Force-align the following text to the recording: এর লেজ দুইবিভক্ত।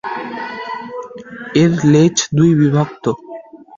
এর 1.55 1.71
লেজ 1.91 2.17
দুইবিভক্ত। 2.35 3.05